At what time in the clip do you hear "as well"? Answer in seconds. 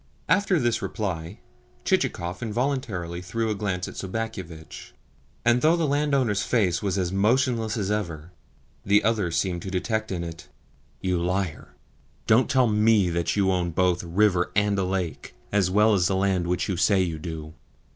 15.51-15.93